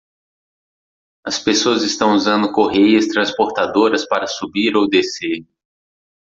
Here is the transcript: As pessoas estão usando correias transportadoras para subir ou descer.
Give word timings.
As 1.23 1.37
pessoas 1.37 1.83
estão 1.83 2.15
usando 2.15 2.51
correias 2.51 3.05
transportadoras 3.05 4.03
para 4.07 4.25
subir 4.25 4.75
ou 4.75 4.89
descer. 4.89 5.45